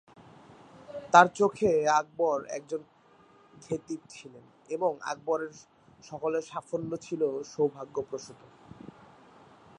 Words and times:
তাঁর 1.13 1.27
চোখে 1.35 1.71
আকবর 1.99 2.37
একজন 2.57 2.81
‘খেদিব’ 3.61 4.01
ছিলেন 4.09 4.45
এবং 4.69 4.91
আকবরের 5.03 5.53
সকল 6.03 6.33
সাফল্য 6.41 6.91
ছিল 6.97 7.21
‘সৌভাগ্যপ্রসূত’। 7.51 8.39